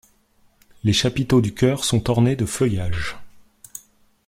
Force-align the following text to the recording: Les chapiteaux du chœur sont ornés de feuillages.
Les 0.83 0.93
chapiteaux 0.93 1.41
du 1.41 1.53
chœur 1.53 1.85
sont 1.85 2.09
ornés 2.09 2.35
de 2.35 2.47
feuillages. 2.47 3.17